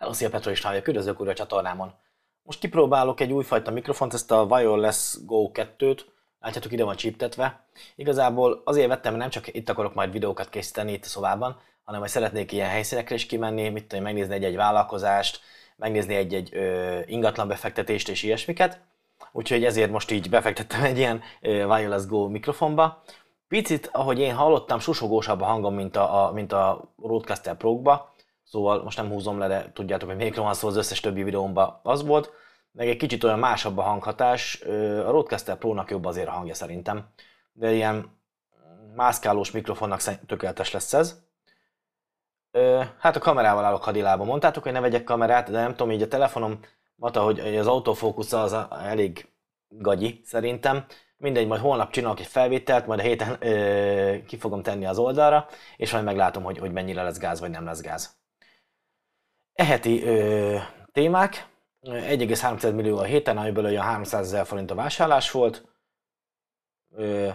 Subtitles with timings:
[0.00, 1.92] Hello, szia Petro István vagyok, üdvözlök újra a csatornámon.
[2.42, 6.00] Most kipróbálok egy újfajta mikrofont, ezt a Wireless Go 2-t.
[6.38, 7.66] Látjátok, ide van csíptetve.
[7.96, 12.00] Igazából azért vettem, mert nem csak itt akarok majd videókat készíteni itt a szobában, hanem
[12.00, 15.40] hogy szeretnék ilyen helyszínekre is kimenni, mit tudom, megnézni egy-egy vállalkozást,
[15.76, 16.56] megnézni egy-egy
[17.06, 18.80] ingatlan befektetést és ilyesmiket.
[19.32, 23.02] Úgyhogy ezért most így befektettem egy ilyen Wireless Go mikrofonba.
[23.48, 28.14] Picit, ahogy én hallottam, susogósabb a hangom, mint a, a, mint a Rodecaster Pro-ba,
[28.50, 31.80] Szóval most nem húzom le, de tudjátok, hogy még van szó, az összes többi videómban
[31.82, 32.32] az volt.
[32.72, 34.60] Meg egy kicsit olyan másabb a hanghatás.
[35.06, 37.08] A Rodecaster Pro-nak jobb azért a hangja szerintem.
[37.52, 38.18] De ilyen
[38.94, 41.22] mászkálós mikrofonnak tökéletes lesz ez.
[42.98, 44.24] Hát a kamerával állok hadilába.
[44.24, 46.58] Mondtátok, hogy ne vegyek kamerát, de nem tudom, így a telefonom,
[46.94, 49.28] mondta, hogy az autofókusz az elég
[49.68, 50.84] gagyi szerintem.
[51.16, 55.46] Mindegy, majd holnap csinálok egy felvételt, majd a héten ö, ki fogom tenni az oldalra,
[55.76, 58.18] és majd meglátom, hogy, hogy mennyire lesz gáz, vagy nem lesz gáz.
[59.60, 60.56] Eheti ö,
[60.92, 61.48] témák,
[61.82, 65.64] 1,3 millió a héten, amiből olyan 300 ezer forint a vásárlás volt,
[66.90, 67.28] ö,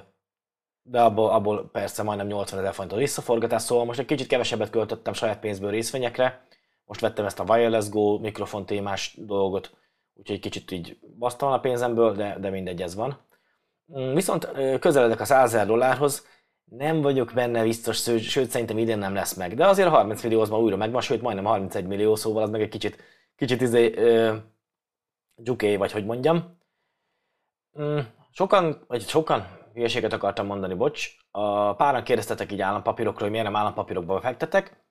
[0.82, 4.70] de abból, abból persze majdnem 80 ezer forint a visszaforgatás, szóval most egy kicsit kevesebbet
[4.70, 6.45] költöttem saját pénzből részvényekre,
[6.86, 9.72] most vettem ezt a Wireless Go mikrofon témás dolgot,
[10.14, 13.20] úgyhogy kicsit így basztam a pénzemből, de, de mindegy, ez van.
[13.98, 16.28] Mm, viszont közeledek a 100 ezer dollárhoz,
[16.66, 19.55] nem vagyok benne biztos, sőt szerintem idén nem lesz meg.
[19.55, 22.49] De azért a 30 millió az ma újra megvan, sőt majdnem 31 millió, szóval az
[22.49, 22.97] meg egy kicsit,
[23.35, 24.35] kicsit izé, ö,
[25.36, 26.58] dzsuké, vagy hogy mondjam.
[27.81, 27.99] Mm,
[28.31, 31.09] sokan, vagy sokan, hülyeséget akartam mondani, bocs.
[31.31, 34.83] A páran kérdeztetek így állampapírokról, hogy miért nem állampapírokba fektetek.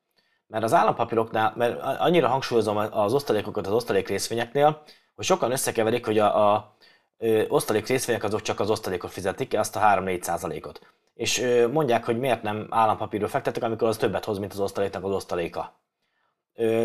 [0.46, 4.82] Mert az állampapíroknál, mert annyira hangsúlyozom az osztalékokat az osztalék részvényeknél,
[5.14, 6.76] hogy sokan összekeverik, hogy a, a
[7.18, 12.18] ö, osztalék részvények azok csak az osztalékot fizetik, azt a 3-4 százalékot és mondják, hogy
[12.18, 15.80] miért nem állampapírról fektetek, amikor az többet hoz, mint az osztaléknak az osztaléka.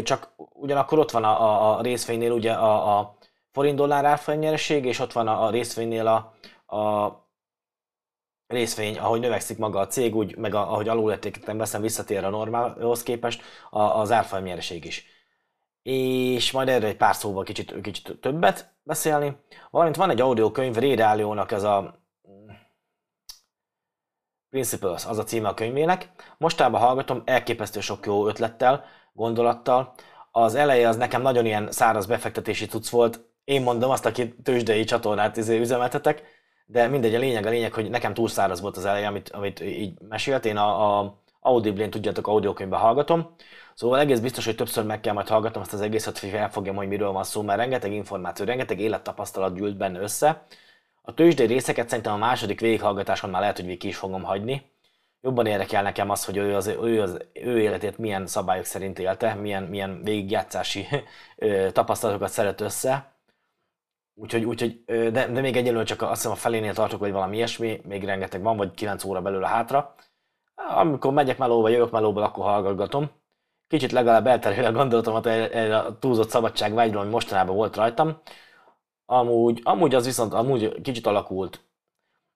[0.03, 3.17] Csak ugyanakkor ott van a, a, részvénynél ugye a, a
[3.51, 6.33] forint-dollár árfolyamnyereség, és ott van a, a részvénynél a,
[6.75, 7.11] a
[8.47, 13.03] részvény, ahogy növekszik maga a cég, úgy, meg a, ahogy alulértékítem veszem, visszatér a normálhoz
[13.03, 15.05] képest a, az árfolyamnyereség is.
[15.81, 19.35] És majd erre egy pár szóval kicsit, kicsit többet beszélni.
[19.69, 21.99] Valamint van egy audiokönyv, Ray Dalio-nak ez a
[24.49, 26.09] Principles az a címe a könyvének.
[26.37, 29.93] Mostában hallgatom, elképesztő sok jó ötlettel, gondolattal.
[30.31, 33.25] Az eleje az nekem nagyon ilyen száraz befektetési cucc volt.
[33.43, 36.23] Én mondom azt, aki tőzsdei csatornát izé üzemeltetek,
[36.65, 39.59] de mindegy, a lényeg a lényeg, hogy nekem túl száraz volt az eleje, amit, amit
[39.59, 40.45] így mesélt.
[40.45, 43.35] Én a, a Audible-n, tudjátok, audiokönyvben hallgatom.
[43.73, 46.87] Szóval egész biztos, hogy többször meg kell majd hallgatom ezt az egészet, hogy elfogjam, hogy
[46.87, 50.45] miről van szó, mert rengeteg információ, rengeteg élettapasztalat gyűlt benne össze
[51.01, 54.71] a tőzsdei részeket szerintem a második végighallgatáson már lehet, hogy végig is fogom hagyni.
[55.21, 59.33] Jobban érdekel nekem az, hogy ő, az, ő, az, ő életét milyen szabályok szerint élte,
[59.33, 60.87] milyen, milyen végigjátszási
[61.71, 63.13] tapasztalatokat szeret össze.
[64.15, 67.81] Úgyhogy, úgyhogy de, de még egyelőre csak azt hiszem a felénél tartok, vagy valami ilyesmi,
[67.83, 69.95] még rengeteg van, vagy 9 óra belőle hátra.
[70.55, 73.11] Amikor megyek melóba, jövök melóba, akkor hallgatgatom.
[73.67, 78.21] Kicsit legalább elterül a gondolatomat erre a túlzott szabadságvágyról, ami mostanában volt rajtam.
[79.11, 81.61] Amúgy, amúgy az viszont amúgy kicsit alakult.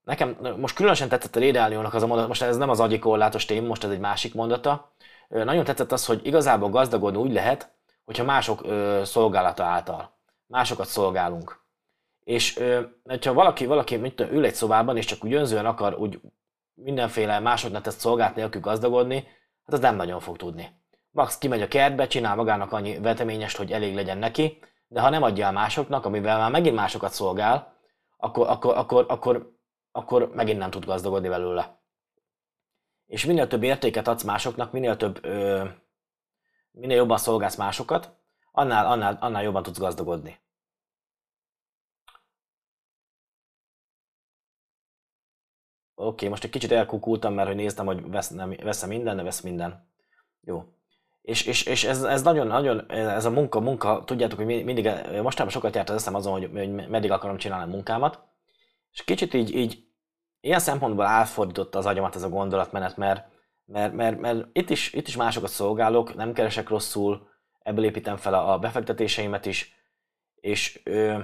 [0.04, 3.68] Nekem most különösen tetszett a Rédeáliónak az a mondat, most ez nem az agyikorlátos téma,
[3.68, 4.92] most ez egy másik mondata.
[5.28, 7.72] Nagyon tetszett az, hogy igazából gazdagodni úgy lehet,
[8.06, 10.18] hogyha mások ö, szolgálata által.
[10.48, 11.62] Másokat szolgálunk.
[12.24, 15.96] És ö, hogyha valaki, valaki mit tudom, ül egy szobában, és csak úgy önzően akar
[15.98, 16.20] úgy
[16.74, 19.16] mindenféle másoknak tesz szolgált nélkül gazdagodni,
[19.66, 20.82] hát az nem nagyon fog tudni.
[21.12, 24.60] Max kimegy a kertbe, csinál magának annyi veteményest, hogy elég legyen neki,
[24.94, 27.78] de ha nem adja el másoknak, amivel már megint másokat szolgál,
[28.18, 29.58] akkor, akkor, akkor, akkor,
[29.92, 31.82] akkor megint nem tud gazdagodni belőle.
[33.06, 35.70] És minél több értéket adsz másoknak, minél több, ö,
[36.72, 38.18] minél jobban szolgálsz másokat,
[38.52, 40.40] annál, annál, annál jobban tudsz gazdagodni.
[45.96, 49.24] Oké, okay, most egy kicsit elkukultam, mert hogy néztem, hogy vesz, nem, veszem minden, de
[49.24, 49.92] vesz minden.
[50.42, 50.64] Jó.
[51.24, 54.90] És, és, és ez, ez nagyon, nagyon, ez a munka, munka, tudjátok, hogy mindig,
[55.22, 58.24] mostában sokat járt az eszem azon, hogy, hogy meddig akarom csinálni a munkámat,
[58.92, 59.88] és kicsit így, így
[60.42, 63.28] ilyen szempontból átfordította az agyamat ez a gondolatmenet, mert,
[63.66, 67.28] mert, mert, mert itt, is, itt is másokat szolgálok, nem keresek rosszul,
[67.60, 69.76] ebből építem fel a befektetéseimet is,
[70.36, 71.20] és ö,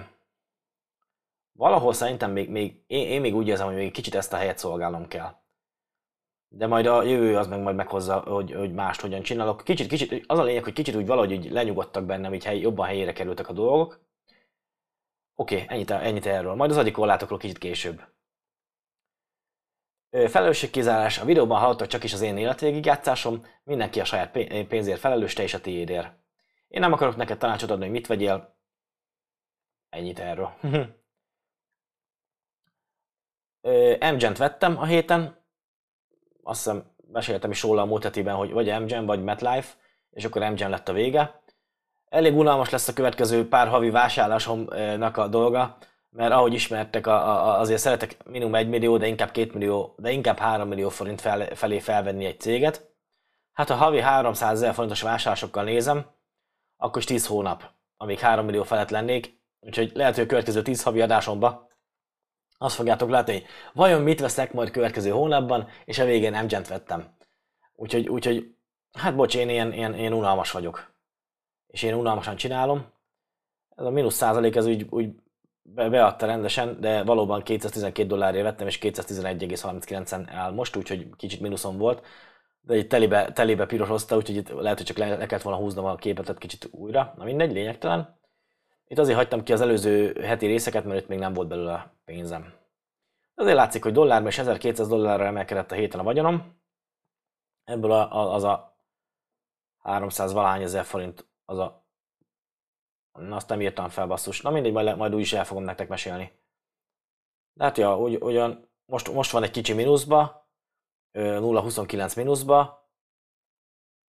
[1.51, 4.57] valahol szerintem még, még én, én még úgy érzem, hogy még kicsit ezt a helyet
[4.57, 5.38] szolgálnom kell
[6.49, 9.63] de majd a jövő az meg majd meghozza, hogy, hogy mást hogyan csinálok.
[9.63, 12.85] Kicsit, kicsit, az a lényeg, hogy kicsit úgy valahogy úgy lenyugodtak bennem, így hely, jobban
[12.85, 14.07] helyére kerültek a dolgok.
[15.35, 16.53] Oké, okay, ennyit, ennyit erről.
[16.53, 18.01] Majd az agyi korlátokról kicsit később.
[20.09, 21.17] Felelősségkizárás.
[21.17, 24.31] A videóban hallottak csak is az én életvégig játszásom, mindenki a saját
[24.67, 26.13] pénzért felelős, te is a tiédért.
[26.67, 28.57] Én nem akarok neked tanácsot adni, hogy mit vegyél.
[29.89, 30.53] Ennyit erről.
[34.13, 35.38] MGen-t vettem a héten,
[36.49, 39.73] azt hiszem meséltem is róla a múlt hetiben, hogy vagy MGen, vagy MetLife,
[40.11, 41.41] és akkor MGen lett a vége.
[42.09, 45.77] Elég unalmas lesz a következő pár havi vásárlásomnak a dolga,
[46.09, 50.11] mert ahogy ismertek, a, a, azért szeretek minimum 1 millió, de inkább 2 millió, de
[50.11, 52.87] inkább 3 millió forint fel, felé felvenni egy céget.
[53.53, 56.05] Hát ha havi 300 ezer forintos vásárlásokkal nézem,
[56.77, 57.63] akkor is 10 hónap,
[57.97, 61.68] amíg 3 millió felett lennék, úgyhogy lehet, hogy a következő 10 havi adásomba
[62.61, 67.15] azt fogjátok látni, hogy vajon mit veszek majd következő hónapban, és a végén m vettem.
[67.75, 68.55] Úgyhogy, úgyhogy
[68.91, 70.93] hát bocs, én ilyen, ilyen, ilyen unalmas vagyok.
[71.67, 72.85] És én unalmasan csinálom.
[73.75, 75.09] Ez a mínusz százalék, ez úgy, úgy
[75.61, 81.77] be, beadta rendesen, de valóban 212 dollárért vettem, és 211,39-en áll most, úgyhogy kicsit mínuszom
[81.77, 82.05] volt.
[82.61, 85.85] De egy telibe, telibe pirosozta, úgyhogy itt lehet, hogy csak le, le kellett volna húznom
[85.85, 87.13] a képet kicsit újra.
[87.17, 88.18] Na mindegy, lényegtelen.
[88.91, 92.53] Itt azért hagytam ki az előző heti részeket, mert itt még nem volt belőle pénzem.
[93.35, 96.61] Azért látszik, hogy dollárban és 1200 dollárra emelkedett a héten a vagyonom.
[97.63, 98.77] Ebből a, a, az a
[99.79, 101.83] 300 valány ezer forint, az a...
[103.11, 104.41] Na, azt nem írtam fel, basszus.
[104.41, 106.31] Na mindegy, majd, majd úgy is el fogom nektek mesélni.
[107.53, 110.49] De hát ja, ugy, ugyan most, most van egy kicsi mínuszba,
[111.13, 112.78] 0,29 mínuszba,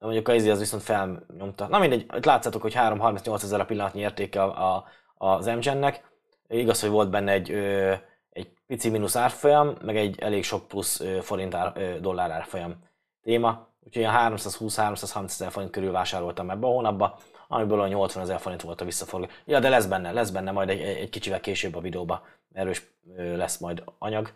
[0.00, 1.66] de mondjuk a Easy az viszont felnyomta.
[1.68, 4.84] Na mindegy, itt látszatok, hogy 338 ezer a pillanatnyi értéke a, a,
[5.26, 6.08] az MGen-nek.
[6.48, 7.50] Igaz, hogy volt benne egy,
[8.30, 12.74] egy pici mínusz árfolyam, meg egy elég sok plusz ö, forint ár, dollár árfolyam
[13.22, 13.68] téma.
[13.80, 17.18] Úgyhogy ilyen 320-330 ezer forint körül vásároltam ebbe a hónapba,
[17.48, 19.26] amiből a 80 ezer forint volt a visszaforgó.
[19.44, 22.82] Ja, de lesz benne, lesz benne majd egy, egy kicsivel később a videóba, erős
[23.14, 24.32] lesz majd anyag.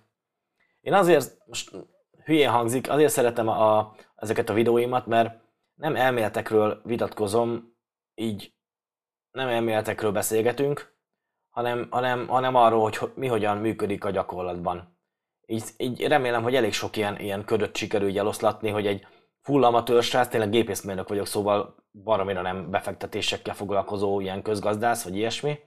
[0.81, 1.71] Én azért, most
[2.25, 5.43] hülyén hangzik, azért szeretem a, ezeket a videóimat, mert
[5.75, 7.77] nem elméletekről vitatkozom,
[8.15, 8.55] így
[9.31, 10.97] nem elméletekről beszélgetünk,
[11.49, 14.99] hanem, hanem, hanem arról, hogy mi hogyan működik a gyakorlatban.
[15.47, 19.07] Így, így remélem, hogy elég sok ilyen, ilyen ködöt sikerül így eloszlatni, hogy egy
[19.41, 25.59] full amatőr srác, tényleg gépészmérnök vagyok, szóval baromira nem befektetésekkel foglalkozó ilyen közgazdász, vagy ilyesmi.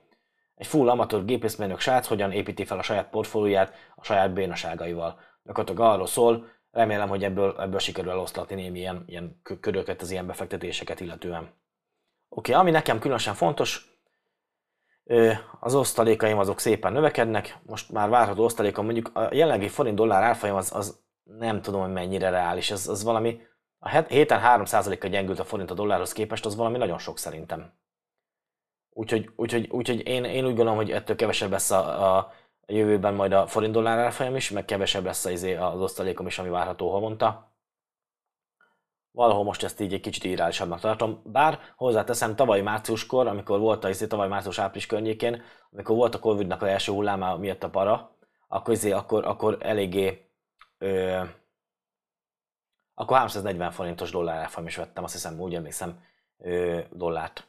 [0.54, 5.20] Egy full amatőr gépészmérnök srác hogyan építi fel a saját portfólióját a saját bénaságaival.
[5.42, 6.46] Gyakorlatilag arról szól,
[6.78, 11.42] remélem, hogy ebből, ebből sikerül eloszlatni némi ilyen, ilyen ködöket az ilyen befektetéseket illetően.
[12.28, 13.98] Oké, okay, ami nekem különösen fontos,
[15.60, 20.56] az osztalékaim azok szépen növekednek, most már várható osztalékom, mondjuk a jelenlegi forint dollár árfolyam
[20.56, 23.40] az, az nem tudom, hogy mennyire reális, ez az valami,
[23.78, 27.72] a héten 3%-kal gyengült a forint a dollárhoz képest, az valami nagyon sok szerintem.
[28.90, 32.32] Úgyhogy, úgyhogy, úgyhogy én, én úgy gondolom, hogy ettől kevesebb lesz a, a,
[32.68, 36.26] a jövőben majd a forint dollár árfolyam is, meg kevesebb lesz az, izé, az osztalékom
[36.26, 37.52] is, ami várható havonta.
[39.10, 43.88] Valahol most ezt így egy kicsit irreálisabbnak tartom, bár hozzáteszem tavaly márciuskor, amikor volt a
[43.88, 45.42] izé, tavaly március-április környékén,
[45.72, 48.16] amikor volt a Covid-nak az első hulláma miatt a para,
[48.48, 50.30] akkor, izé, akkor, akkor eléggé
[50.78, 51.22] ö,
[52.94, 56.02] akkor 340 forintos dollár árfolyam is vettem, azt hiszem, úgy emlékszem,
[56.38, 57.46] ö, dollárt.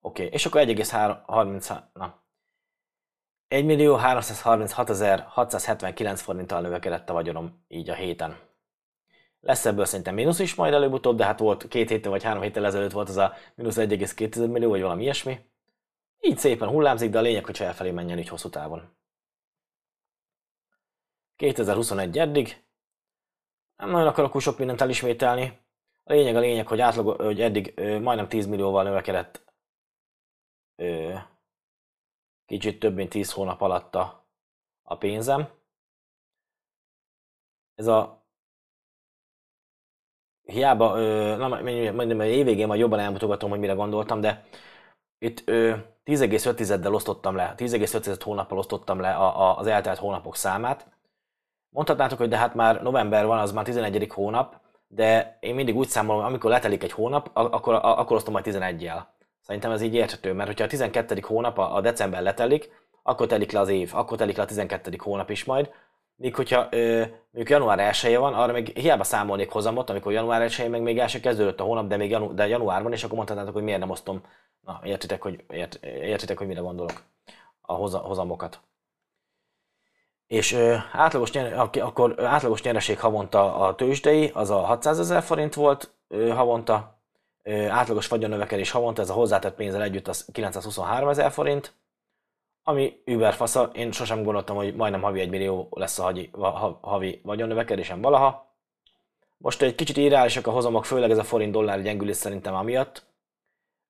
[0.00, 0.34] Oké, okay.
[0.34, 2.19] és akkor 1,30, na,
[3.50, 8.38] 1.336.679 forinttal növekedett a vagyonom így a héten.
[9.40, 12.66] Lesz ebből szerintem mínusz is majd előbb-utóbb, de hát volt két héttel vagy három héttel
[12.66, 15.40] ezelőtt volt az a mínusz 1,2 millió, vagy valami ilyesmi.
[16.20, 18.96] Így szépen hullámzik, de a lényeg, hogy felfelé menjen így hosszú távon.
[21.36, 22.62] 2021 eddig.
[23.76, 25.58] Nem nagyon akarok sok mindent elismételni.
[26.04, 29.44] A lényeg a lényeg, hogy, átlag, hogy eddig ö, majdnem 10 millióval növekedett
[30.76, 31.14] ö,
[32.50, 34.26] kicsit több mint 10 hónap alatt a,
[34.82, 35.48] a pénzem.
[37.74, 38.24] Ez a
[40.42, 44.44] hiába, ö, na, mondjam, évvégén majd jobban elmutogatom, hogy mire gondoltam, de
[45.18, 45.42] itt
[46.04, 50.88] 10,5-del osztottam le, 10,5 hónappal osztottam le a, a, az eltelt hónapok számát.
[51.68, 54.12] Mondhatnátok, hogy de hát már november van, az már 11.
[54.12, 59.18] hónap, de én mindig úgy számolom, amikor letelik egy hónap, akkor, akkor osztom majd 11-jel.
[59.50, 61.20] Szerintem ez így érthető, mert hogyha a 12.
[61.22, 62.70] hónap a, december letelik,
[63.02, 64.96] akkor telik le az év, akkor telik le a 12.
[64.98, 65.70] hónap is majd.
[66.16, 70.68] Míg hogyha ö, mondjuk január 1 van, arra még hiába számolnék hozamot, amikor január 1
[70.70, 73.16] meg még el sem kezdődött a hónap, de még janu, de január van, és akkor
[73.16, 74.22] mondhatnátok, hogy miért nem osztom.
[74.60, 77.02] Na, értitek, hogy, ért, értitek, hogy mire gondolok
[77.60, 78.60] a hozamokat.
[80.26, 85.54] És ö, átlagos, nyer, akkor átlagos nyereség havonta a tőzsdei, az a 600 ezer forint
[85.54, 86.99] volt ö, havonta,
[87.68, 91.72] átlagos vagyonnövekedés havonta, ez a hozzátett pénzzel együtt az 923 ezer forint,
[92.62, 96.30] ami überfasza, én sosem gondoltam, hogy majdnem havi 1 millió lesz a havi,
[96.80, 98.48] havi vagyonnövekedésem valaha.
[99.36, 103.08] Most egy kicsit irreálisak a hozamok, főleg ez a forint dollár gyengülés szerintem amiatt,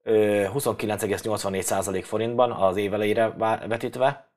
[0.05, 3.29] 29,84% forintban az év elejére
[3.69, 4.29] vetítve.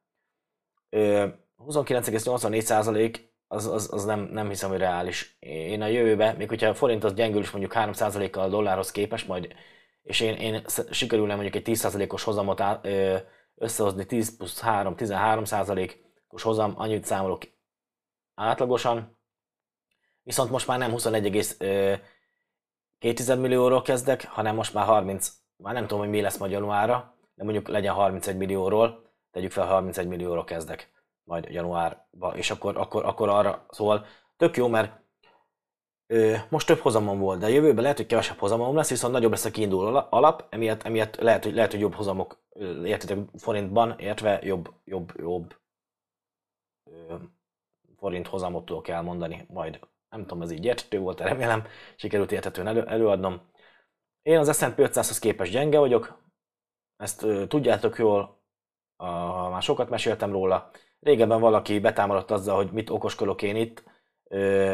[0.91, 3.20] 29,84%
[3.53, 5.38] az, az, az nem, nem hiszem, hogy reális.
[5.39, 9.27] Én a jövőbe, még hogyha a forint az gyengül is mondjuk 3%-kal a dollárhoz képest,
[9.27, 9.53] majd,
[10.03, 12.63] és én, én sikerülne mondjuk egy 10%-os hozamot
[13.55, 17.43] összehozni, 10 plusz 3, 13%-os hozam, annyit számolok
[18.36, 19.17] átlagosan.
[20.24, 26.10] Viszont most már nem 21,2 millióról kezdek, hanem most már 30, már nem tudom, hogy
[26.10, 31.50] mi lesz majd januárra, de mondjuk legyen 31 millióról, tegyük fel 31 millióról kezdek majd
[31.50, 34.06] januárban, és akkor, akkor, akkor arra, szóval
[34.38, 35.01] tök jó, mert
[36.08, 39.46] ö, most több hozamom volt, de jövőben lehet, hogy kevesebb hozamom lesz, viszont nagyobb lesz
[39.46, 42.44] a kiinduló alap, emiatt, emiatt lehet, hogy, lehet, hogy jobb hozamok,
[42.84, 45.56] értetek forintban, értve jobb, jobb, jobb
[46.84, 47.15] ö,
[47.98, 51.65] forint hozamot tudok elmondani, majd nem tudom, ez így érthető volt, remélem,
[51.96, 53.42] sikerült érthetően elő, előadnom.
[54.22, 56.22] Én az S&P 500-hoz képest gyenge vagyok,
[56.98, 58.42] ezt ö, tudjátok jól,
[59.03, 60.69] a, már sokat meséltem róla,
[61.03, 63.83] Régebben valaki betámadott azzal, hogy mit okoskolok én itt,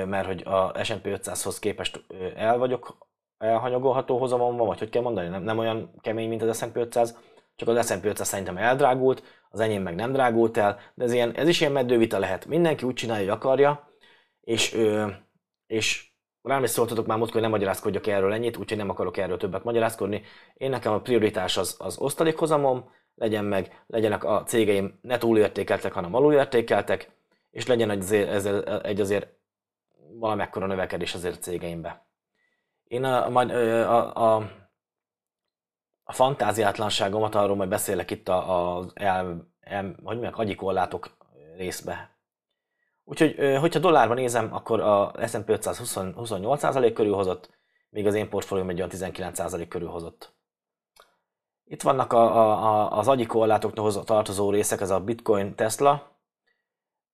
[0.05, 2.05] mert hogy a S&P 500-hoz képest
[2.35, 2.97] el vagyok
[3.37, 7.17] elhanyagolható hozamon van, vagy hogy kell mondani, nem, nem olyan kemény, mint az S&P 500,
[7.55, 11.35] csak az S&P 500 szerintem eldrágult, az enyém meg nem drágult el, de ez, ilyen,
[11.35, 12.45] ez is ilyen meddővita lehet.
[12.45, 13.89] Mindenki úgy csinálja, hogy akarja,
[14.41, 14.77] és,
[15.67, 19.37] és rám is szóltatok már múltkor, hogy nem magyarázkodjak erről ennyit, úgyhogy nem akarok erről
[19.37, 20.21] többet magyarázkodni.
[20.53, 26.15] Én nekem a prioritás az, az osztalékhozamom, legyen meg, legyenek a cégeim ne túlértékeltek, hanem
[26.15, 27.11] alulértékeltek,
[27.51, 29.27] és legyen egy azért, egy azért
[30.11, 32.07] valamekkora növekedés azért cégeimbe.
[32.83, 34.51] Én a, a, a,
[36.03, 38.93] a fantáziátlanságomat, arról majd beszélek itt az
[40.03, 41.17] hogy mondják, agyikollátok
[41.57, 42.17] részbe.
[43.03, 47.49] Úgyhogy, hogyha dollárban nézem, akkor a S&P 500 28% körül hozott,
[47.89, 50.38] míg az én portfólióm egy olyan 19% körül hozott.
[51.71, 56.17] Itt vannak a, a, az agyi korlátokhoz tartozó részek, ez a Bitcoin, Tesla.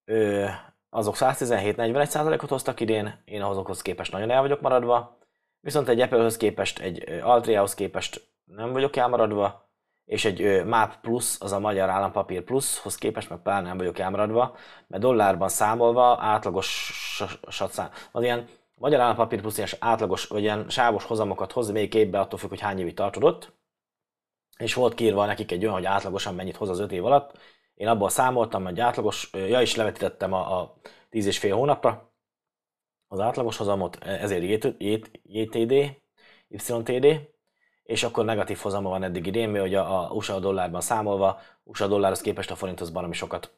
[0.05, 0.45] Ö,
[0.89, 5.17] azok 117-41%-ot hoztak idén, én ahhozokhoz képest nagyon el vagyok maradva.
[5.59, 9.69] Viszont egy Apple-höz képest, egy Altriahoz képest nem vagyok elmaradva,
[10.05, 14.55] és egy MAP Plus, az a Magyar Állampapír Plushoz képest meg pár nem vagyok elmaradva,
[14.87, 16.91] mert dollárban számolva átlagos
[17.49, 22.19] szám, az ilyen Magyar Állampapír Plus ilyen átlagos, vagy ilyen sávos hozamokat hoz még képbe,
[22.19, 23.53] attól függ, hogy hány évig tartodott
[24.57, 27.37] és volt kiírva nekik egy olyan, hogy átlagosan mennyit hoz az 5 év alatt.
[27.73, 30.75] Én abból számoltam, hogy átlagos, ja is levetítettem a, a
[31.09, 32.13] 10 és fél hónapra
[33.07, 34.73] az átlagos hozamot, ezért
[35.27, 36.01] JTD,
[36.47, 37.33] YTD,
[37.83, 42.21] és akkor negatív hozama van eddig idén, mert hogy a, USA dollárban számolva, USA dollárhoz
[42.21, 43.53] képest a forint az baromi sokat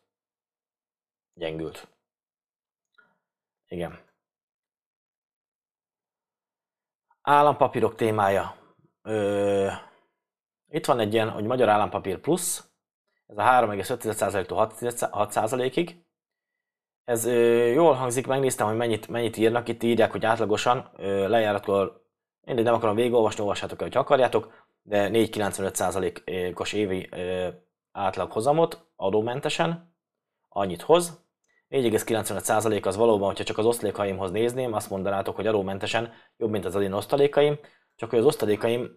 [1.34, 1.88] gyengült.
[3.68, 4.00] Igen.
[7.22, 8.56] Állampapírok témája.
[9.02, 9.72] Ö,
[10.70, 12.70] itt van egy ilyen, hogy Magyar Állampapír Plusz,
[13.28, 16.06] ez a 3,5%-tól 6%-ig.
[17.04, 22.06] Ez ö, jól hangzik, megnéztem, hogy mennyit, mennyit írnak, itt írják, hogy átlagosan ö, lejáratkor,
[22.42, 27.48] én nem akarom végigolvasni, olvassátok el, hogy akarjátok, de 4,95%-os évi ö,
[27.92, 29.96] átlag hozamot adómentesen,
[30.50, 31.26] annyit hoz.
[31.70, 36.76] 4,95% az valóban, hogyha csak az osztalékaimhoz nézném, azt mondanátok, hogy adómentesen jobb, mint az
[36.76, 37.60] én osztalékaim,
[37.96, 38.96] csak hogy az osztalékaim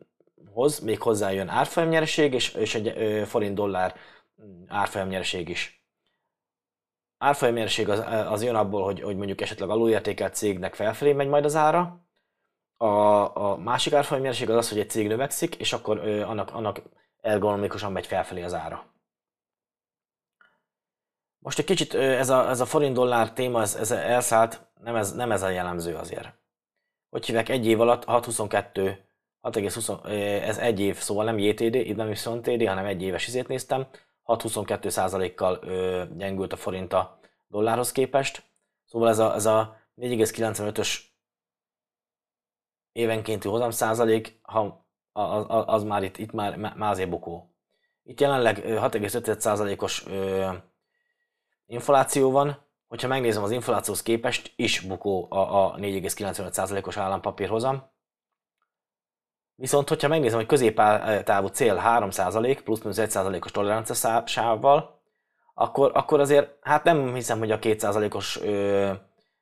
[0.52, 3.94] hoz még hozzájön árfolyamnyereség és, és egy forint-dollár
[4.42, 5.84] mm, árfolyamnyereség is.
[7.18, 7.98] Árfolyamnyereség az,
[8.32, 12.04] az jön abból, hogy, hogy mondjuk esetleg alulértékelt cégnek felfelé megy majd az ára.
[12.76, 12.86] A,
[13.36, 16.82] a másik árfolyamnyereség az az, hogy egy cég növekszik, és akkor ö, annak, annak
[17.20, 18.84] ergonomikusan megy felfelé az ára.
[21.38, 25.32] Most egy kicsit ez a, ez a forint-dollár téma, ez, ez elszállt, nem ez, nem
[25.32, 26.34] ez a jellemző azért.
[27.10, 28.96] Hogy hívják, egy év alatt 6,22
[29.42, 30.04] 6,20,
[30.42, 33.86] ez egy év, szóval nem JTD, itt nem is TD, hanem egy éves izét néztem.
[34.26, 35.58] 6,22%-kal
[36.16, 37.18] gyengült a forint a
[37.48, 38.42] dollárhoz képest.
[38.84, 40.98] Szóval ez a, ez a 4,95-ös
[42.92, 47.54] évenkénti hozam százalék, ha, az, az már itt, itt már, már azért bukó.
[48.02, 50.04] Itt jelenleg 6,5%-os
[51.66, 57.90] infláció van, hogyha megnézem az inflációhoz képest is bukó a, a 4,95%-os állampapírhozam.
[59.60, 65.00] Viszont, hogyha megnézem, hogy középtávú cél 3% plusz-minusz 1%-os tolerancia sávval,
[65.54, 68.92] akkor, akkor azért, hát nem hiszem, hogy a 2%-os ö,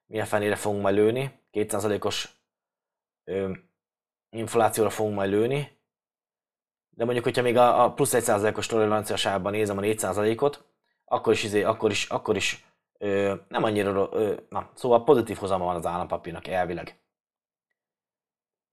[0.06, 2.28] milyen fenére fogunk majd lőni, 2%-os
[3.24, 3.50] ö,
[4.30, 5.78] inflációra fogunk majd lőni,
[6.90, 10.64] de mondjuk, hogyha még a, a plusz 1%-os tolerancia sávban nézem a 4%-ot,
[11.04, 12.64] akkor is, izé, akkor is, akkor is
[12.98, 16.98] ö, nem annyira, ö, na, szóval pozitív hozama van az állampapírnak elvileg.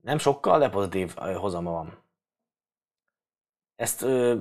[0.05, 2.03] Nem sokkal, de pozitív hozama van.
[3.75, 4.39] ezt ö,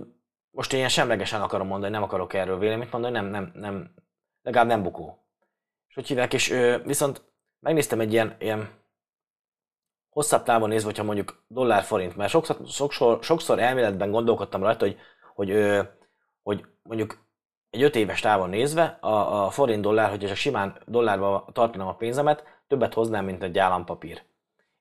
[0.51, 3.95] most ilyen semlegesen akarom mondani, nem akarok erről véleményt mondani, nem, nem, nem,
[4.43, 5.19] legalább nem bukó.
[5.89, 7.25] És hogy hívják, és ö, viszont
[7.61, 8.69] megnéztem egy ilyen, ilyen
[10.11, 14.99] hosszabb távon nézve, hogyha mondjuk dollár-forint, mert sokszor, sokszor, sokszor elméletben gondolkodtam rajta, hogy,
[15.35, 15.83] hogy, ö,
[16.43, 17.27] hogy mondjuk
[17.71, 22.45] egy öt éves távon nézve a, a forint dollár, hogyha simán dollárba tartanám a pénzemet,
[22.67, 24.33] többet hoznám, mint egy állampapír.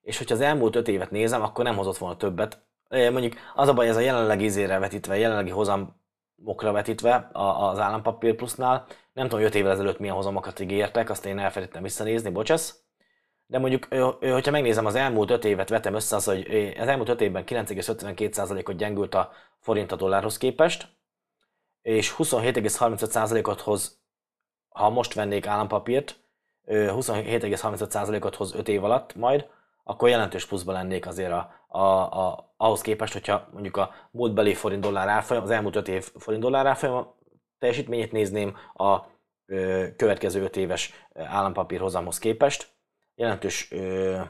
[0.04, 2.62] És hogyha az elmúlt öt évet nézem, akkor nem hozott volna többet.
[2.88, 8.86] Mondjuk az a baj, ez a jelenlegi izére vetítve, jelenlegi hozamokra vetítve az állampapír plusznál.
[9.12, 12.82] Nem tudom, hogy öt évvel ezelőtt milyen hozamokat ígértek, azt én elfelejtettem visszanézni, bocsász.
[13.46, 13.86] De mondjuk,
[14.20, 18.76] hogyha megnézem az elmúlt öt évet, vetem össze az, hogy az elmúlt öt évben 9,52%-ot
[18.76, 19.30] gyengült a
[19.60, 20.88] forint a dollárhoz képest,
[21.82, 24.00] és 27,35%-ot hoz,
[24.68, 26.16] ha most vennék állampapírt,
[26.66, 29.46] 27,35%-ot hoz 5 év alatt majd,
[29.84, 31.78] akkor jelentős pluszban lennék azért a, a,
[32.26, 36.42] a, ahhoz képest, hogyha mondjuk a múltbeli forint dollár árfolyam, az elmúlt 5 év forint
[36.42, 37.14] dollár árfolyam
[37.58, 39.00] teljesítményét nézném a
[39.46, 42.72] ö, következő 5 éves állampapír hozamhoz képest,
[43.14, 44.20] jelentős, ö,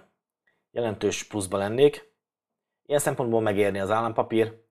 [0.70, 2.12] jelentős pluszban lennék.
[2.86, 4.62] Ilyen szempontból megérni az állampapír,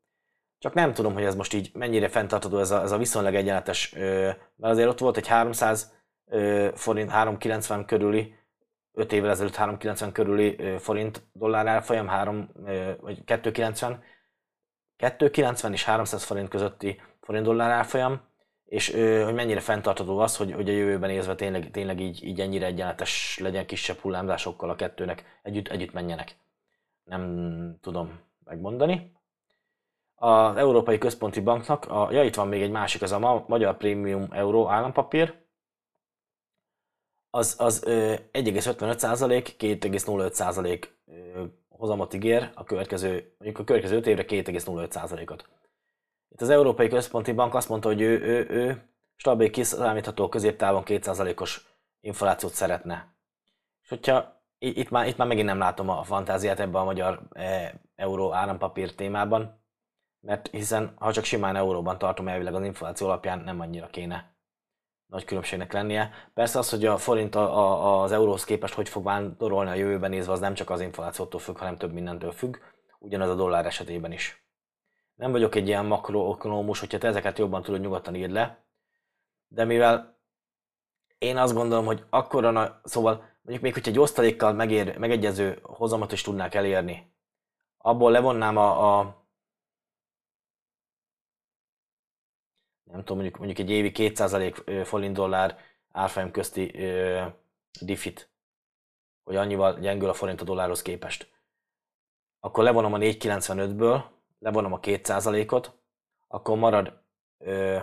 [0.58, 3.92] csak nem tudom, hogy ez most így mennyire fenntartható ez a, ez a viszonylag egyenletes,
[3.92, 4.42] mert
[4.74, 5.94] azért ott volt egy 300
[6.74, 8.36] forint, 390 körüli,
[8.94, 12.50] 5 évvel ezelőtt 390 körüli forint dollár árfolyam, 3
[13.02, 14.04] vagy 290,
[14.96, 18.22] 290 és 300 forint közötti forint dollár árfolyam,
[18.66, 18.90] és
[19.24, 23.38] hogy mennyire fenntartható az, hogy, hogy a jövőben nézve tényleg, tényleg így, így ennyire egyenletes
[23.42, 26.36] legyen kisebb hullámzásokkal a kettőnek együtt, együtt menjenek.
[27.04, 29.12] Nem tudom megmondani.
[30.16, 34.28] Az Európai Központi Banknak, a, ja itt van még egy másik, az a Magyar Prémium
[34.32, 35.43] Euró állampapír,
[37.36, 40.88] az, az 1,55%, 2,05%
[41.70, 45.50] hozamot ígér a következő, mondjuk a következő 5 évre 2,05%-ot.
[46.30, 51.68] Itt az Európai Központi Bank azt mondta, hogy ő, ő, ő stabil, kiszámítható középtávon 2%-os
[52.02, 53.16] inflációt szeretne.
[53.82, 57.74] És hogyha itt már, itt már megint nem látom a fantáziát ebben a magyar e,
[57.96, 59.64] euró állampapír témában,
[60.20, 64.33] mert hiszen ha csak simán euróban tartom elvileg az infláció alapján nem annyira kéne
[65.14, 66.12] nagy különbségnek lennie.
[66.34, 70.10] Persze az, hogy a forint a, a, az euróhoz képest hogy fog vándorolni a jövőben
[70.10, 72.58] nézve, az nem csak az inflációtól függ, hanem több mindentől függ,
[73.00, 74.46] ugyanaz a dollár esetében is.
[75.16, 78.64] Nem vagyok egy ilyen makroökonómus, hogyha te ezeket jobban tudod, nyugodtan írd le,
[79.48, 80.18] de mivel
[81.18, 86.12] én azt gondolom, hogy akkora, na, szóval mondjuk még, hogy egy osztalékkal megér, megegyező hozamot
[86.12, 87.14] is tudnák elérni,
[87.78, 89.23] abból levonnám a, a
[92.94, 95.58] nem tudom, mondjuk, mondjuk egy évi 2% forint dollár
[95.92, 97.26] árfolyam közti ö,
[97.82, 98.30] diffit,
[99.24, 101.32] hogy annyival gyengül a forint a dollárhoz képest.
[102.40, 104.04] Akkor levonom a 4,95-ből,
[104.40, 105.74] levonom a 2%-ot,
[106.28, 107.02] akkor marad
[107.38, 107.78] ö,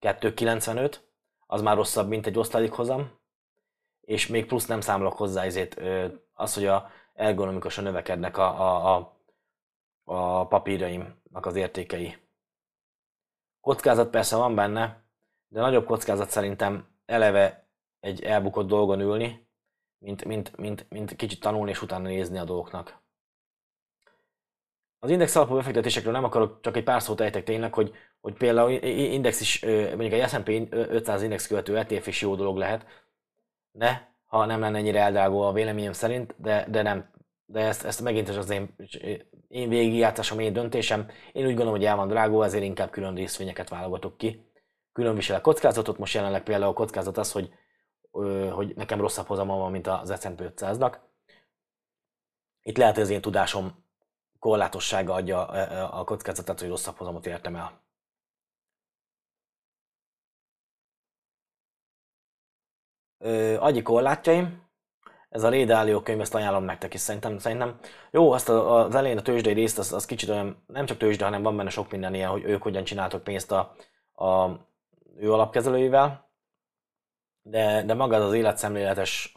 [0.00, 0.96] 2,95,
[1.46, 3.10] az már rosszabb, mint egy osztalékhozam,
[4.00, 5.80] és még plusz nem számolok hozzá ezért,
[6.34, 9.12] az, hogy a ergonomikusan növekednek a, a, a,
[10.04, 12.25] a papírjaimnak az értékei.
[13.66, 15.04] Kockázat persze van benne,
[15.48, 17.68] de nagyobb kockázat szerintem eleve
[18.00, 19.48] egy elbukott dolgon ülni,
[19.98, 23.00] mint, mint, mint, mint kicsit tanulni és utána nézni a dolgoknak.
[24.98, 28.70] Az index alapú befektetésekről nem akarok, csak egy pár szót ejtek tényleg, hogy, hogy például
[28.70, 32.86] index is, mondjuk egy S&P 500 index követő ETF is jó dolog lehet,
[33.70, 37.10] de ha nem lenne ennyire eldrágó a véleményem szerint, de, de nem
[37.46, 38.76] de ezt, ezt megint is az én,
[39.48, 41.10] én végigjátszásom, én döntésem.
[41.32, 44.50] Én úgy gondolom, hogy el van drágó, ezért inkább külön részvényeket válogatok ki.
[44.92, 47.50] Külön viselek kockázatot, most jelenleg például a kockázat az, hogy,
[48.50, 50.98] hogy nekem rosszabb hozamom van, mint az S&P 500-nak.
[52.62, 53.84] Itt lehet, hogy az én tudásom
[54.38, 55.46] korlátossága adja
[55.90, 57.84] a kockázatot, hogy rosszabb hozamot értem el.
[63.58, 64.65] agyi korlátjaim,
[65.28, 67.78] ez a Ray könyv, ezt ajánlom nektek is, szerintem, szerintem
[68.10, 71.42] jó, azt az elején a tőzsdei részt, az, az kicsit olyan, nem csak tőzsde, hanem
[71.42, 73.74] van benne sok minden ilyen, hogy ők hogyan csináltak pénzt a,
[74.24, 74.50] a
[75.16, 76.30] ő alapkezelőivel,
[77.42, 79.36] de, de maga az életszemléletes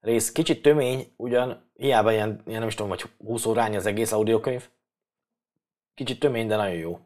[0.00, 4.12] rész kicsit tömény, ugyan hiába ilyen, ilyen nem is tudom, vagy 20 órány az egész
[4.12, 4.68] audiokönyv,
[5.94, 6.98] kicsit tömény, de nagyon jó.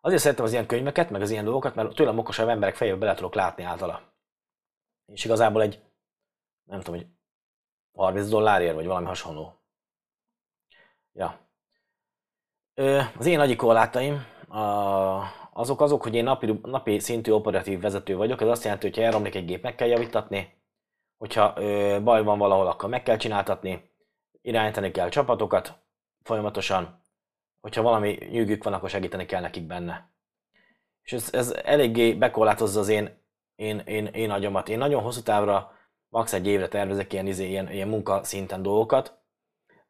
[0.00, 3.14] Azért szeretem az ilyen könyveket, meg az ilyen dolgokat, mert tőlem okosabb emberek fejébe bele
[3.14, 4.00] tudok látni általa.
[5.06, 5.80] És igazából egy,
[6.64, 7.08] nem tudom, hogy
[7.94, 9.54] 30 dollárért, vagy valami hasonló.
[11.12, 11.38] Ja.
[13.18, 14.26] Az én nagy korlátaim
[15.52, 19.02] azok azok, hogy én napi, napi szintű operatív vezető vagyok, ez azt jelenti, hogy ha
[19.02, 20.62] elromlik egy gép, meg kell javítatni,
[21.16, 21.52] hogyha
[22.02, 23.90] baj van valahol, akkor meg kell csináltatni,
[24.42, 25.82] irányítani kell csapatokat
[26.22, 27.02] folyamatosan,
[27.60, 30.12] hogyha valami nyűgük van, akkor segíteni kell nekik benne.
[31.02, 33.22] És ez, ez eléggé bekorlátozza az én,
[33.54, 34.68] én, én, én agyamat.
[34.68, 35.73] Én nagyon hosszú távra,
[36.14, 36.32] max.
[36.32, 39.18] egy évre tervezek ilyen, izé, ilyen, ilyen munkaszinten dolgokat.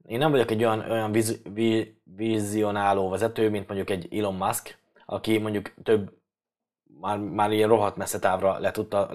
[0.07, 4.79] Én nem vagyok egy olyan, olyan viz, vi, vizionáló vezető, mint mondjuk egy Elon Musk,
[5.07, 6.13] aki mondjuk több,
[7.01, 8.71] már, már ilyen rohadt messze távra le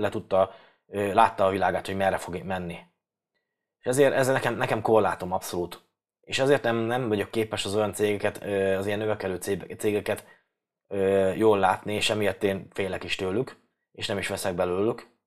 [0.10, 0.54] tudta,
[0.92, 2.78] látta a világát, hogy merre fog menni.
[3.80, 5.82] És ezért ez nekem, nekem korlátom abszolút.
[6.22, 8.38] És azért nem, nem vagyok képes az olyan cégeket,
[8.78, 9.36] az ilyen növekelő
[9.78, 10.26] cégeket
[11.36, 15.19] jól látni, és emiatt én félek is tőlük, és nem is veszek belőlük.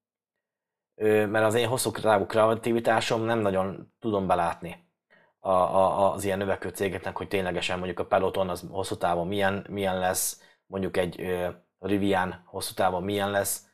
[1.02, 4.90] Mert az én hosszú távú kreativitásom nem nagyon tudom belátni
[5.38, 9.66] a, a, az ilyen növekvő cégeknek, hogy ténylegesen mondjuk a Peloton az hosszú távon milyen,
[9.68, 11.36] milyen lesz, mondjuk egy
[11.78, 13.66] Rivian hosszú távon milyen lesz,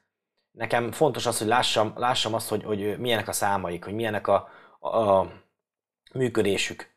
[0.51, 4.49] nekem fontos az, hogy lássam, lássam azt, hogy, hogy milyenek a számaik, hogy milyenek a,
[4.79, 5.33] a, a
[6.15, 6.97] működésük.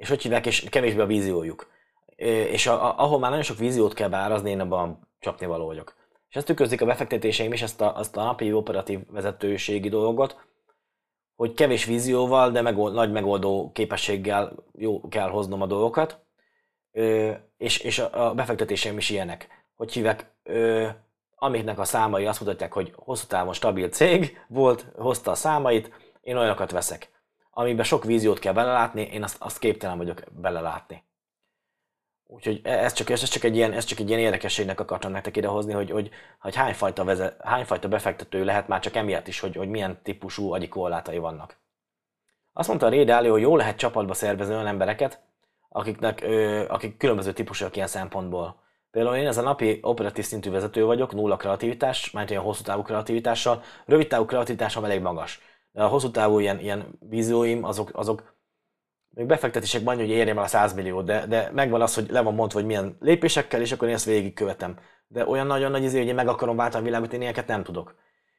[0.00, 1.70] és hogy hívják, és kevésbé a víziójuk.
[2.16, 5.96] És a, a, ahol már nagyon sok víziót kell beárazni, én abban csapni való vagyok.
[6.30, 10.48] És ezt tükrözik a befektetéseim is, ezt a, azt a napi operatív vezetőségi dolgot,
[11.36, 16.18] hogy kevés vízióval, de megold, nagy megoldó képességgel jó kell hoznom a dolgokat,
[16.92, 19.48] ö, és, és a, a befektetéseim is ilyenek.
[19.76, 20.88] Hogy hívják, ö,
[21.36, 25.90] amiknek a számai azt mutatják, hogy hosszú távon stabil cég volt, hozta a számait,
[26.20, 27.10] én olyanokat veszek.
[27.50, 31.04] Amiben sok víziót kell belelátni, én azt, azt képtelen vagyok belelátni.
[32.32, 35.36] Úgyhogy e, ez csak, ez csak, egy ilyen, ez csak egy ilyen érdekességnek akartam nektek
[35.36, 39.68] idehozni, hogy, hogy, hogy hányfajta, veze, hányfajta befektető lehet már csak emiatt is, hogy, hogy
[39.68, 41.58] milyen típusú agyi korlátai vannak.
[42.52, 45.20] Azt mondta a Réde elő, hogy jó lehet csapatba szervezni olyan embereket,
[45.68, 48.60] akiknek, ö, akik különböző típusúak ilyen szempontból.
[48.90, 52.82] Például én ez a napi operatív szintű vezető vagyok, nulla kreativitás, mert olyan hosszú távú
[52.82, 55.40] kreativitással, rövid távú kreativitásom elég magas.
[55.72, 58.34] De a hosszú távú ilyen, ilyen vízióim, azok, azok
[59.10, 62.20] még befektetések mondja, hogy érjem el a 100 milliót, de, de megvan az, hogy le
[62.20, 64.78] van mondva, hogy milyen lépésekkel, és akkor én ezt végigkövetem.
[65.06, 67.62] De olyan nagyon nagy izé, hogy én meg akarom váltani a világot, én ilyeneket nem
[67.62, 67.94] tudok.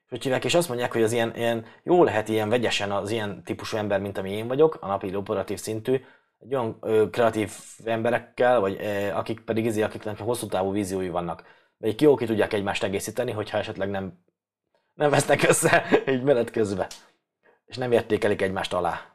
[0.10, 3.43] És, hogy és azt mondják, hogy az ilyen, ilyen, jó lehet ilyen vegyesen az ilyen
[3.43, 6.01] típusú ember, mint ami én vagyok, a napi operatív szintű,
[6.39, 7.51] egy olyan ö, kreatív
[7.86, 11.43] emberekkel, vagy ö, akik pedig izé, akiknek hosszú távú víziói vannak.
[11.77, 14.23] Vagy jó ki tudják egymást egészíteni, hogyha esetleg nem,
[14.93, 16.88] nem vesznek össze egy menet közben.
[17.65, 19.12] És nem értékelik egymást alá.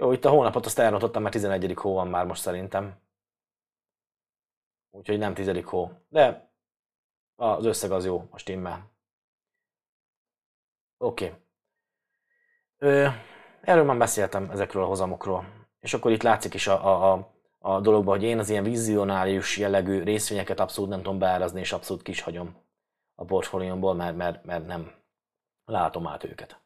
[0.00, 1.74] Jó, itt a hónapot azt elrontottam, mert 11.
[1.74, 3.00] hó van már most szerintem.
[4.90, 5.64] Úgyhogy nem 10.
[5.64, 5.90] hó.
[6.08, 6.52] De
[7.36, 8.90] az összeg az jó, most immel.
[10.98, 11.34] Oké.
[12.78, 13.06] Okay.
[13.60, 15.68] Erről már beszéltem, ezekről a hozamokról.
[15.80, 20.02] És akkor itt látszik is a, a, a dologban, hogy én az ilyen vizionárius jellegű
[20.02, 22.56] részvényeket abszolút nem tudom beárazni, és abszolút kis hagyom
[23.14, 24.92] a portfóliómból, mert, mert, mert nem
[25.64, 26.60] látom át őket.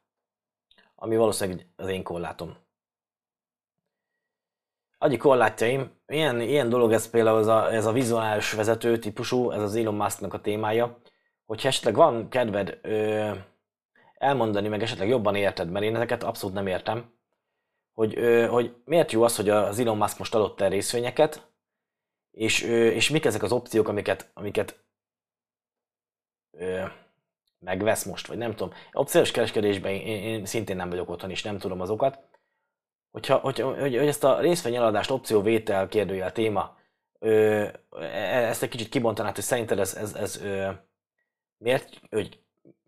[0.95, 2.64] Ami valószínűleg az én korlátom.
[5.05, 9.61] Agyi korlátjaim, ilyen, ilyen dolog ez például ez a, ez a vizuális vezető típusú, ez
[9.61, 10.99] az Elon Musknak a témája,
[11.47, 13.31] hogyha esetleg van kedved ö,
[14.15, 17.13] elmondani, meg esetleg jobban érted, mert én ezeket abszolút nem értem,
[17.93, 21.51] hogy, ö, hogy miért jó az, hogy az Elon Musk most adott el részvényeket,
[22.31, 24.85] és, ö, és mik ezek az opciók, amiket, amiket
[26.51, 26.85] ö,
[27.59, 28.73] megvesz most, vagy nem tudom.
[28.93, 32.33] Opciós kereskedésben én, én szintén nem vagyok otthon, és nem tudom azokat.
[33.15, 36.77] Hogyha, hogy, hogy, hogy ezt a részvényeladást opcióvétel kérdőjel téma,
[37.19, 40.71] ö, e, ezt egy kicsit kibontanád, hogy szerinted ez, ez, ez ö,
[41.59, 42.39] miért, hogy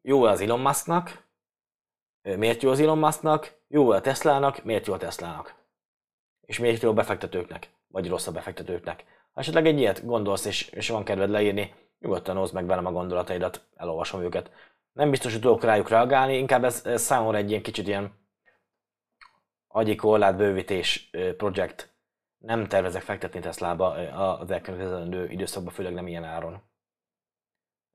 [0.03, 1.27] jó az Elon Musknak,
[2.35, 5.55] Miért jó az Elon Musknak, jó a Teslának, miért jó a Teslának?
[6.41, 9.05] És miért jó a befektetőknek, vagy rossz a befektetőknek?
[9.33, 12.93] Ha esetleg egy ilyet gondolsz, és, és van kedved leírni, nyugodtan hozd meg velem a
[12.93, 14.51] gondolataidat, elolvasom őket.
[14.93, 18.13] Nem biztos, hogy tudok rájuk reagálni, inkább ez, ez számomra egy ilyen kicsit ilyen
[19.77, 21.97] agyi korlátbővítés projekt.
[22.39, 23.91] Nem tervezek fektetni Teslába
[24.39, 26.63] az elkövetkezendő időszakban, főleg nem ilyen áron.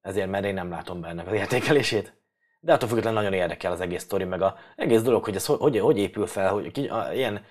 [0.02, 2.22] Ezért, mert én nem látom be ennek az értékelését.
[2.60, 5.80] De attól függetlenül nagyon érdekel az egész sztori, meg az egész dolog, hogy ez hogy,
[5.80, 6.78] hogy épül fel, hogy
[7.13, 7.46] ilyen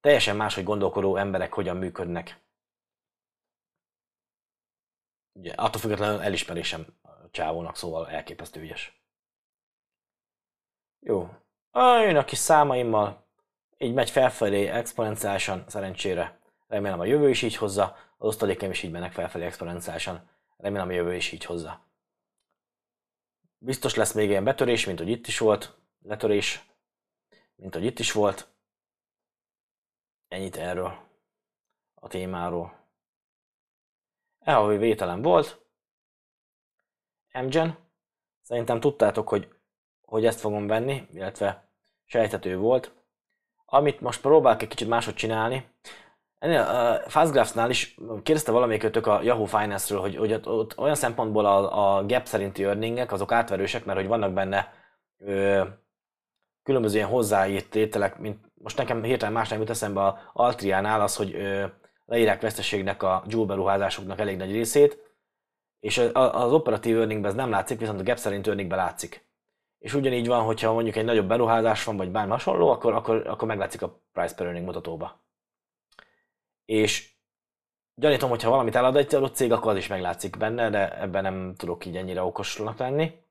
[0.00, 2.44] teljesen máshogy gondolkodó emberek hogyan működnek.
[5.32, 6.86] Ugye, attól függetlenül elismerésem
[7.30, 9.02] csávónak, szóval elképesztő ügyes.
[11.00, 11.28] Jó.
[11.74, 13.25] Jön a kis számaimmal,
[13.78, 16.38] így megy felfelé exponenciálisan, szerencsére.
[16.66, 20.28] Remélem a jövő is így hozza, az osztalékem is így mennek felfelé exponenciálisan.
[20.56, 21.84] Remélem a jövő is így hozza.
[23.58, 26.66] Biztos lesz még ilyen betörés, mint hogy itt is volt, letörés,
[27.56, 28.48] mint hogy itt is volt.
[30.28, 30.98] Ennyit erről
[31.94, 32.78] a témáról.
[34.38, 35.60] Elhavi vételem volt.
[37.32, 37.78] Mgen.
[38.42, 39.54] Szerintem tudtátok, hogy,
[40.02, 41.68] hogy ezt fogom venni, illetve
[42.04, 42.92] sejthető volt.
[43.66, 45.64] Amit most próbálok egy kicsit máshogy csinálni,
[46.38, 51.46] ennél a Fastgraphs-nál is kérdezte valamelyikőtök a Yahoo Finance-ről, hogy, hogy ott, ott olyan szempontból
[51.46, 54.72] a, a gap szerinti earningek, azok átverősek, mert hogy vannak benne
[55.18, 55.64] ö,
[56.62, 61.16] különböző ilyen hozzáírt tételek, mint most nekem hirtelen más nem jut eszembe a Altriánál az,
[61.16, 61.66] hogy ö,
[62.06, 64.98] leírják veszteségnek a Joule beruházásoknak elég nagy részét,
[65.80, 69.25] és az operatív earningben ez nem látszik, viszont a gap szerint earningben látszik.
[69.78, 73.48] És ugyanígy van, hogyha mondjuk egy nagyobb beruházás van, vagy bármi hasonló, akkor, akkor, akkor
[73.48, 75.24] meglátszik a price per earning mutatóba.
[76.64, 77.14] És
[77.94, 81.54] gyanítom, hogyha valamit elad egy adott cég, akkor az is meglátszik benne, de ebben nem
[81.56, 83.24] tudok így ennyire okosnak lenni.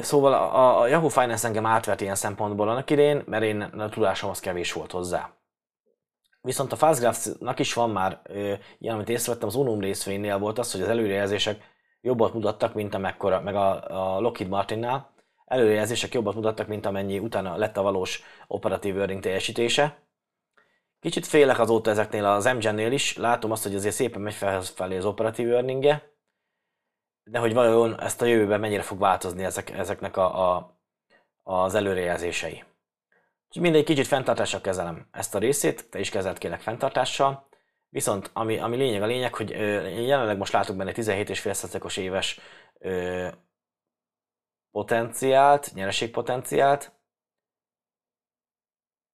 [0.00, 4.40] Szóval a, Yahoo Finance engem átvert ilyen szempontból annak idén, mert én a tudásom az
[4.40, 5.34] kevés volt hozzá.
[6.40, 8.20] Viszont a Fastgraphs-nak is van már
[8.78, 11.73] ilyen, amit észrevettem, az Unum részvénynél volt az, hogy az előrejelzések
[12.04, 15.10] jobbat mutattak, mint amekkora, meg a, a Lockheed Martinnál,
[15.44, 19.98] előrejelzések jobbat mutattak, mint amennyi utána lett a valós operatív earning teljesítése.
[21.00, 25.04] Kicsit félek azóta ezeknél az MGN-nél is, látom azt, hogy azért szépen megy felfelé az
[25.04, 26.12] operatív earningje,
[27.24, 30.78] de hogy valójában ezt a jövőben mennyire fog változni ezek, ezeknek a, a,
[31.42, 32.64] az előrejelzései.
[33.46, 37.48] Úgyhogy mindegy, kicsit fenntartással kezelem ezt a részét, te is kezelt kérlek fenntartással.
[37.94, 42.40] Viszont ami, ami lényeg a lényeg, hogy ö, jelenleg most látok benne 17,5%-os éves
[42.78, 43.28] ö,
[44.70, 46.92] potenciált, nyereségpotenciált,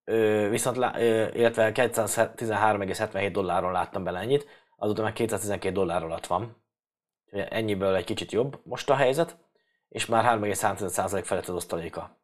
[0.04, 6.64] ö, viszont ö, illetve 213,77 dollárról láttam bele ennyit, azóta meg 212 dollár alatt van.
[7.30, 9.36] Ennyiből egy kicsit jobb most a helyzet,
[9.88, 12.16] és már 3,3% felett az osztaléka.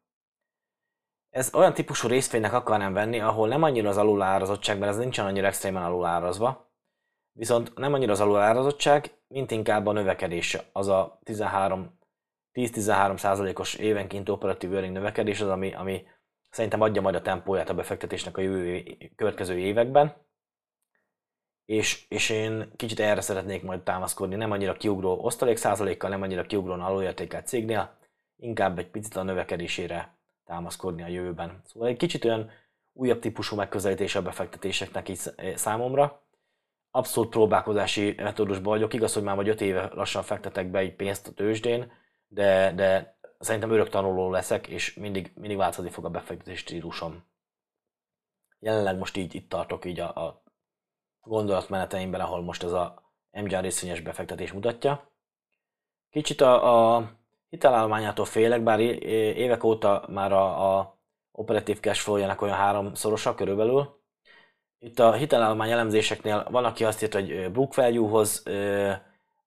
[1.37, 5.47] Ez olyan típusú részvénynek akarnám venni, ahol nem annyira az alulárazottság, mert ez nincsen annyira
[5.47, 6.71] extrémen alulárazva,
[7.31, 11.99] viszont nem annyira az alulárazottság, mint inkább a növekedés, az a 13
[12.53, 16.07] 10-13 százalékos évenként operatív earning növekedés az, ami, ami
[16.49, 18.83] szerintem adja majd a tempóját a befektetésnek a jövő
[19.15, 20.15] következő években.
[21.65, 26.45] És, és én kicsit erre szeretnék majd támaszkodni, nem annyira kiugró osztalék százalékkal, nem annyira
[26.45, 27.97] kiugró alulértékelt cégnél,
[28.37, 30.16] inkább egy picit a növekedésére
[30.47, 31.61] támaszkodni a jövőben.
[31.65, 32.49] Szóval egy kicsit olyan
[32.93, 35.19] újabb típusú megközelítés a befektetéseknek így
[35.55, 36.21] számomra.
[36.91, 38.93] Abszolút próbálkozási metódusban vagyok.
[38.93, 41.91] Igaz, hogy már vagy 5 éve lassan fektetek be egy pénzt a tőzsdén,
[42.27, 47.25] de, de szerintem örök tanuló leszek, és mindig, mindig változni fog a befektetési stílusom.
[48.59, 50.43] Jelenleg most így itt tartok így a, a
[51.21, 55.11] gondolatmeneteimben, ahol most ez a MGR részvényes befektetés mutatja.
[56.09, 57.11] Kicsit a, a
[57.49, 60.97] hitelállományától félek, bár évek óta már a, a
[61.31, 63.95] operatív cash olyan háromszorosa körülbelül.
[64.79, 68.43] Itt a hitelállomány elemzéseknél van, aki azt írt, hogy book value-hoz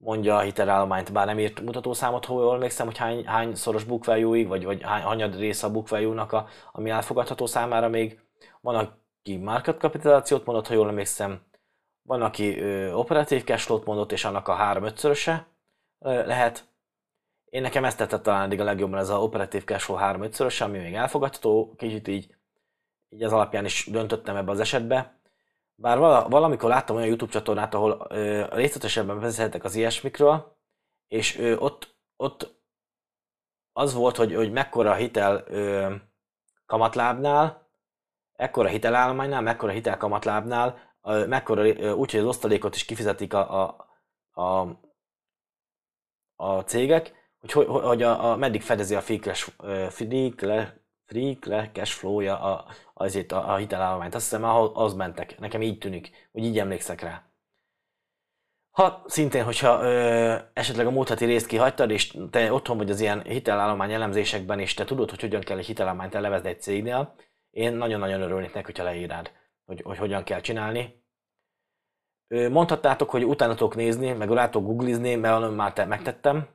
[0.01, 4.05] mondja a hitelállományt, bár nem írt mutatószámot, hol jól emlékszem, hogy hány, hány szoros book
[4.05, 8.21] value-ig, vagy, vagy hány, hanyad része a book value-nak, a, ami elfogadható számára még.
[8.61, 11.41] Van, aki market kapitalizációt mondott, ha jól emlékszem,
[12.03, 15.47] van, aki ö, operatív cash mondott, és annak a 3-5-szöröse
[15.99, 16.70] lehet.
[17.51, 20.41] Én nekem ezt tette talán eddig a legjobban ez a operatív cash flow 3 5
[20.61, 22.35] ami még elfogadható, kicsit így,
[23.09, 25.21] így az alapján is döntöttem ebbe az esetbe.
[25.75, 30.57] Bár valamikor láttam olyan YouTube csatornát, ahol ö, részletesebben beszéltek az ilyesmikről,
[31.09, 32.63] és ö, ott, ott
[33.73, 35.95] az volt, hogy, hogy mekkora hitel ö,
[36.67, 37.69] kamatlábnál,
[38.33, 43.87] ekkora hitelállománynál, mekkora hitel kamatlábnál, ö, mekkora, úgyhogy az osztalékot is kifizetik a, a,
[44.43, 44.79] a,
[46.37, 49.19] a cégek, hogy, hogy, hogy a, a, meddig fedezi a free,
[51.07, 51.39] free
[51.73, 54.15] cash flow-ja a, azért a, a hitelállományt.
[54.15, 55.39] Azt hiszem, az mentek.
[55.39, 57.25] Nekem így tűnik, hogy így emlékszek rá.
[58.71, 63.01] Ha szintén, hogyha ö, esetleg a múlt heti részt kihagytad, és te otthon vagy az
[63.01, 67.15] ilyen hitelállomány elemzésekben, és te tudod, hogy hogyan kell egy hitelállományt elevezni egy cégnél,
[67.51, 69.33] én nagyon-nagyon örülnék neki, hogyha leírád,
[69.65, 71.05] hogy, hogy hogyan kell csinálni.
[72.51, 76.49] Mondhattátok, hogy utána tudok nézni, meg rátok googlizni, mert már te megtettem,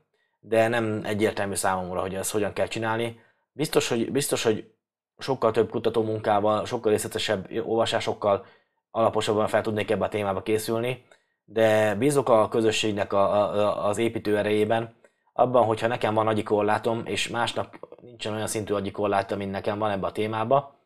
[0.47, 3.19] de nem egyértelmű számomra, hogy ezt hogyan kell csinálni.
[3.51, 4.71] Biztos, hogy, biztos, hogy
[5.17, 8.45] sokkal több kutató munkával, sokkal részletesebb olvasásokkal
[8.91, 11.05] alaposabban fel tudnék ebbe a témába készülni,
[11.45, 14.95] de bízok a közösségnek a, a, az építő erejében,
[15.33, 19.79] abban, hogyha nekem van agyi korlátom, és másnak nincsen olyan szintű agyi korlátom, mint nekem
[19.79, 20.79] van ebbe a témába,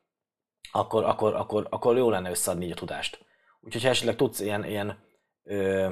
[0.72, 3.26] akkor, akkor, akkor, akkor jó lenne összeadni így a tudást.
[3.62, 4.98] Úgyhogy ha esetleg tudsz ilyen, ilyen
[5.44, 5.88] ö,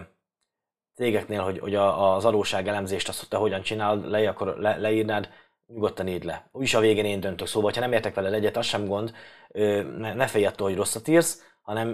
[0.98, 5.30] cégeknél, hogy, hogy az adóság elemzést azt, hogy te hogyan csinálod, le, akkor le, leírnád,
[5.68, 6.50] nyugodtan írd le.
[6.52, 7.48] Úgyis a végén én döntök.
[7.48, 9.14] Szóval, ha nem értek vele egyet, az sem gond,
[9.98, 11.88] ne, ne félj attól, hogy rosszat írsz, hanem,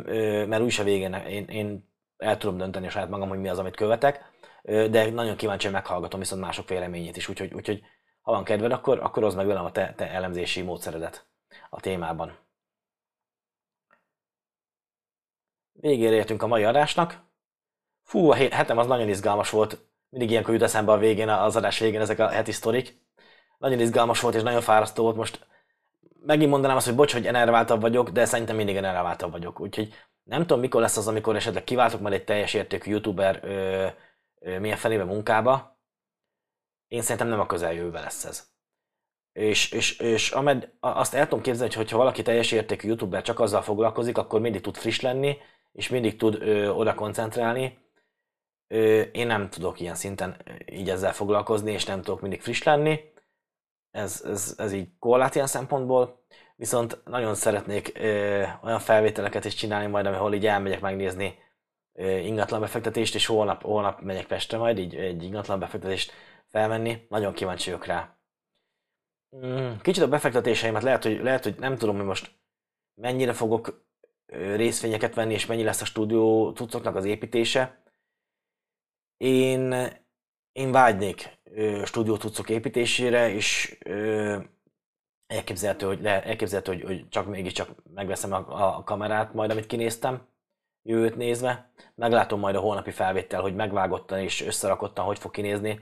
[0.48, 3.60] mert úgyis a végén én, én el tudom dönteni a saját magam, hogy mi az,
[3.60, 4.32] amit követek,
[4.63, 7.82] de nagyon kíváncsi, meghallgatom viszont mások véleményét is, úgyhogy, úgyhogy
[8.22, 11.28] ha van kedved, akkor, akkor az meg velem a te, te elemzési módszeredet
[11.70, 12.38] a témában.
[15.72, 17.32] Végére értünk a mai adásnak.
[18.04, 19.78] Fú, a hetem az nagyon izgalmas volt.
[20.10, 23.02] Mindig ilyenkor jut eszembe a végén, az adás végén ezek a heti sztorik.
[23.58, 25.16] Nagyon izgalmas volt és nagyon fárasztó volt.
[25.16, 25.48] Most
[26.26, 29.60] megint mondanám azt, hogy bocs, hogy enerváltabb vagyok, de szerintem mindig enerváltabb vagyok.
[29.60, 33.88] Úgyhogy nem tudom, mikor lesz az, amikor esetleg kiváltok majd egy teljes értékű youtuber ö,
[34.39, 35.78] ö, milyen felébe munkába.
[36.88, 38.52] Én szerintem nem a közeljövőben lesz ez.
[39.34, 43.39] És, és, és amed, azt el tudom képzelni, hogy ha valaki teljes értékű youtuber csak
[43.39, 45.38] azzal foglalkozik, akkor mindig tud friss lenni,
[45.72, 47.78] és mindig tud ö, oda koncentrálni.
[49.12, 50.38] Én nem tudok ilyen szinten
[50.72, 53.00] így ezzel foglalkozni, és nem tudok mindig friss lenni.
[53.92, 56.26] Ez, ez, ez így korlát ilyen szempontból.
[56.56, 57.92] Viszont nagyon szeretnék
[58.64, 61.38] olyan felvételeket is csinálni majd, ahol így elmegyek megnézni
[62.00, 66.12] ingatlan befektetést, és holnap, holnap megyek Pestre majd, így egy ingatlan befektetést
[66.48, 67.06] felvenni.
[67.10, 68.18] Nagyon kíváncsi vagyok rá.
[69.36, 72.32] Mm, kicsit a befektetéseimet lehet, hogy, lehet, hogy nem tudom, hogy most
[73.02, 73.86] mennyire fogok
[74.56, 77.83] részvényeket venni, és mennyi lesz a stúdió cuccoknak az építése.
[79.24, 79.74] Én,
[80.52, 81.40] én vágynék
[81.86, 83.78] stúdió cuccok építésére, és
[85.28, 90.28] elképzelhető, hogy, le, elképzelhető, hogy, hogy csak mégiscsak megveszem a, a kamerát, majd amit kinéztem,
[90.82, 91.72] jövőt nézve.
[91.96, 95.80] Meglátom majd a holnapi felvétel, hogy megvágottan és összerakottan hogy fog kinézni.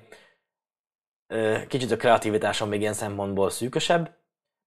[1.67, 4.17] Kicsit a kreativitásom még ilyen szempontból szűkösebb.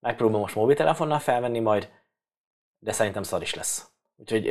[0.00, 1.90] Megpróbálom most mobiltelefonnal felvenni majd,
[2.78, 3.93] de szerintem szar is lesz.
[4.16, 4.46] Úgyhogy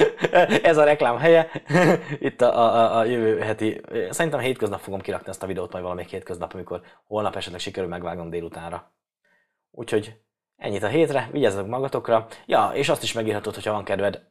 [0.70, 1.50] ez a reklám helye.
[2.18, 6.10] Itt a, a, a jövő heti, szerintem hétköznap fogom kirakni ezt a videót, majd valamelyik
[6.10, 8.92] hétköznap, amikor holnap esetleg sikerül megvágnom délutánra.
[9.70, 10.20] Úgyhogy
[10.56, 12.26] ennyit a hétre, vigyázzatok magatokra.
[12.46, 14.22] Ja, és azt is megírhatod, hogyha van kedved.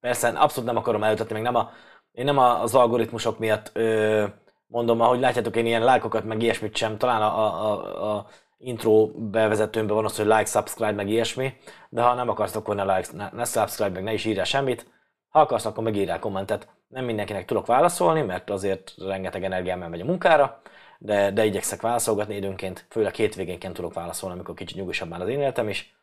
[0.00, 1.70] Persze abszolút nem akarom elütetni, meg nem a,
[2.12, 4.26] én nem az algoritmusok miatt ö,
[4.66, 8.26] mondom, ahogy látjátok, én ilyen lájkokat, meg ilyesmit sem, talán a, a, a, a
[8.58, 11.54] intro bevezetőmben van az, hogy like, subscribe, meg ilyesmi,
[11.88, 14.94] de ha nem akarsz, akkor ne like, ne, ne subscribe, meg ne is írja semmit.
[15.28, 16.68] Ha akarsz, akkor megírjál kommentet.
[16.88, 20.60] Nem mindenkinek tudok válaszolni, mert azért rengeteg energiám megy a munkára,
[20.98, 25.38] de, de igyekszek válaszolgatni időnként, főleg hétvégénként tudok válaszolni, amikor kicsit nyugosabb már az én
[25.38, 25.96] életem is.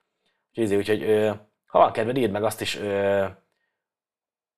[0.55, 1.31] Úgyhogy, úgyhogy ö,
[1.65, 2.79] ha van kedved, írd meg azt is,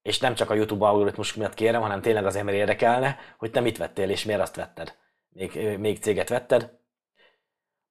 [0.02, 3.60] és nem csak a YouTube algoritmus miatt kérem, hanem tényleg azért, mert érdekelne, hogy te
[3.60, 4.96] mit vettél és miért azt vetted.
[5.30, 6.78] Még, még céget vetted.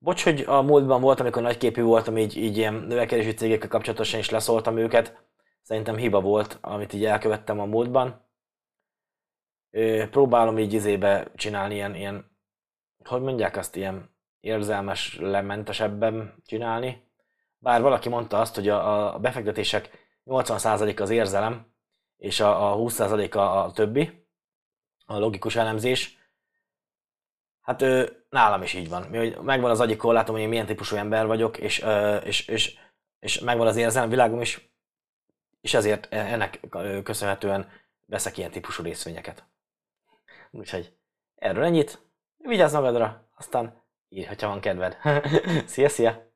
[0.04, 4.30] Bocs, hogy a múltban volt, amikor nagyképű voltam, így, így ilyen növekedési cégekkel kapcsolatosan is
[4.30, 5.24] leszóltam őket.
[5.62, 8.26] Szerintem hiba volt, amit így elkövettem a múltban.
[10.10, 12.30] Próbálom így izébe csinálni ilyen, ilyen
[13.04, 17.02] hogy mondják azt, ilyen érzelmes, lementesebben csinálni.
[17.58, 19.90] Bár valaki mondta azt, hogy a, a befektetések
[20.26, 21.66] 80% az érzelem,
[22.16, 24.26] és a, a 20% a, a többi,
[25.06, 26.18] a logikus elemzés.
[27.64, 29.02] Hát ő, nálam is így van.
[29.02, 31.84] Mi, megvan az agyi korlátom, hogy én milyen típusú ember vagyok, és,
[32.24, 32.78] és, és,
[33.18, 34.72] és megvan az érzelem világom is,
[35.60, 36.60] és ezért ennek
[37.02, 37.68] köszönhetően
[38.06, 39.44] veszek ilyen típusú részvényeket.
[40.50, 40.96] Úgyhogy
[41.34, 42.02] erről ennyit.
[42.36, 44.96] Vigyázz magadra, aztán írj, ha van kedved.
[45.66, 46.33] szia, szia!